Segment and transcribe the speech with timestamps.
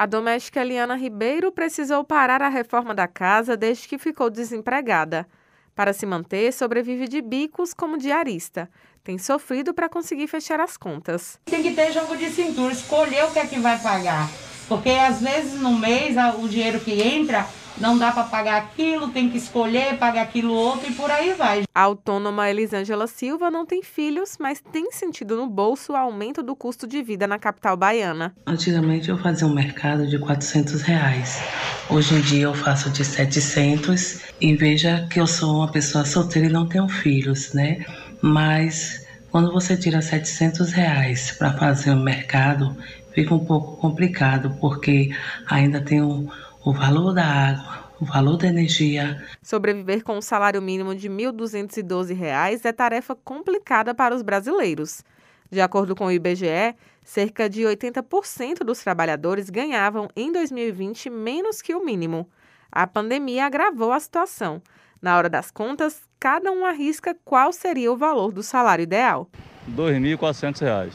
[0.00, 5.26] A doméstica Eliana Ribeiro precisou parar a reforma da casa desde que ficou desempregada.
[5.74, 8.70] Para se manter, sobrevive de bicos como diarista.
[9.02, 11.40] Tem sofrido para conseguir fechar as contas.
[11.46, 14.30] Tem que ter jogo de cintura, escolher o que é que vai pagar.
[14.68, 17.44] Porque às vezes no mês o dinheiro que entra
[17.80, 21.62] não dá para pagar aquilo, tem que escolher, pagar aquilo outro e por aí vai.
[21.74, 26.56] A autônoma Elisângela Silva não tem filhos, mas tem sentido no bolso o aumento do
[26.56, 28.34] custo de vida na capital baiana.
[28.46, 31.40] Antigamente eu fazia um mercado de 400 reais.
[31.88, 36.48] Hoje em dia eu faço de 700 e veja que eu sou uma pessoa solteira
[36.48, 37.84] e não tenho filhos, né?
[38.20, 42.76] Mas quando você tira 700 reais para fazer o um mercado,
[43.12, 45.10] fica um pouco complicado, porque
[45.46, 46.28] ainda tem um
[46.68, 49.24] o valor da água, o valor da energia.
[49.42, 55.02] Sobreviver com um salário mínimo de R$ 1.212 é tarefa complicada para os brasileiros.
[55.50, 61.74] De acordo com o IBGE, cerca de 80% dos trabalhadores ganhavam em 2020 menos que
[61.74, 62.28] o mínimo.
[62.70, 64.60] A pandemia agravou a situação.
[65.00, 69.26] Na hora das contas, cada um arrisca qual seria o valor do salário ideal.
[69.66, 70.92] R$ 2.400.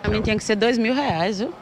[0.00, 1.54] Para mim tinha que ser R$ 2.000, viu?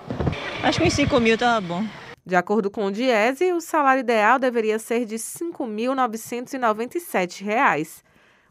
[0.63, 1.85] Acho que uns 5 mil estava bom.
[2.29, 8.03] De acordo com o Diese, o salário ideal deveria ser de R$ 5.997.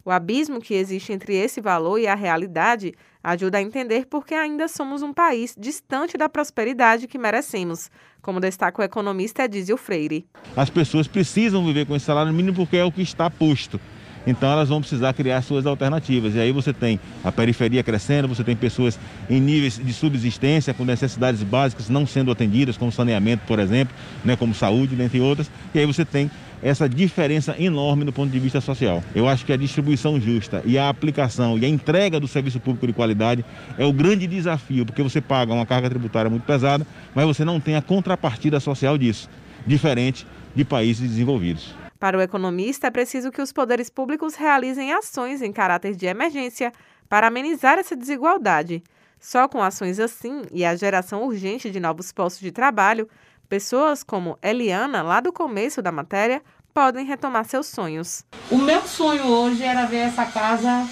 [0.04, 4.34] O abismo que existe entre esse valor e a realidade ajuda a entender por que
[4.34, 10.28] ainda somos um país distante da prosperidade que merecemos, como destaca o economista Edísio Freire.
[10.56, 13.80] As pessoas precisam viver com esse salário mínimo porque é o que está posto.
[14.28, 16.36] Então elas vão precisar criar suas alternativas.
[16.36, 20.84] E aí você tem a periferia crescendo, você tem pessoas em níveis de subsistência com
[20.84, 25.50] necessidades básicas não sendo atendidas, como saneamento, por exemplo, né, como saúde, dentre outras.
[25.74, 26.30] E aí você tem
[26.62, 29.02] essa diferença enorme do ponto de vista social.
[29.16, 32.88] Eu acho que a distribuição justa e a aplicação e a entrega do serviço público
[32.88, 33.46] de qualidade
[33.78, 37.60] é o grande desafio, porque você paga uma carga tributária muito pesada, mas você não
[37.60, 39.30] tem a contrapartida social disso,
[39.66, 41.87] diferente de países desenvolvidos.
[42.00, 46.72] Para o economista, é preciso que os poderes públicos realizem ações em caráter de emergência
[47.10, 48.84] para amenizar essa desigualdade.
[49.20, 53.10] Só com ações assim e a geração urgente de novos postos de trabalho,
[53.50, 58.24] pessoas como Eliana, lá do começo da matéria, podem retomar seus sonhos.
[58.52, 60.88] O meu sonho hoje era ver essa casa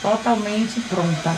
[0.00, 1.30] totalmente pronta.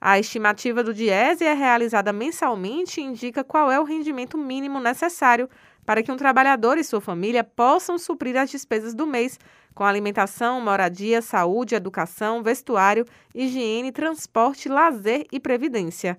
[0.00, 5.48] A estimativa do Diese é realizada mensalmente e indica qual é o rendimento mínimo necessário
[5.84, 9.38] para que um trabalhador e sua família possam suprir as despesas do mês
[9.74, 16.18] com alimentação, moradia, saúde, educação, vestuário, higiene, transporte, lazer e previdência.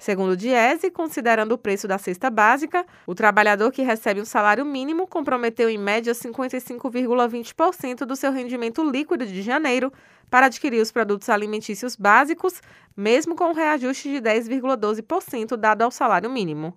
[0.00, 4.64] Segundo o Diese, considerando o preço da cesta básica, o trabalhador que recebe um salário
[4.64, 9.92] mínimo comprometeu em média 55,20% do seu rendimento líquido de janeiro
[10.30, 12.62] para adquirir os produtos alimentícios básicos,
[12.96, 16.74] mesmo com o reajuste de 10,12% dado ao salário mínimo.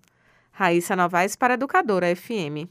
[0.54, 2.70] Raíssa Novaes para Educadora FM.